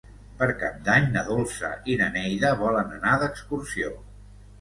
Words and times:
Per 0.37 0.45
Cap 0.59 0.77
d'Any 0.85 1.03
na 1.15 1.21
Dolça 1.27 1.69
i 1.91 1.97
na 1.99 2.07
Neida 2.15 2.49
volen 2.63 2.95
anar 2.97 3.13
d'excursió. 3.25 3.93